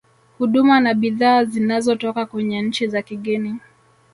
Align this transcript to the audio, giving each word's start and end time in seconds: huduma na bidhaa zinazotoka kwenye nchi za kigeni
huduma 0.37 0.79
na 0.79 0.93
bidhaa 0.93 1.43
zinazotoka 1.43 2.25
kwenye 2.25 2.61
nchi 2.61 2.87
za 2.87 3.01
kigeni 3.01 3.59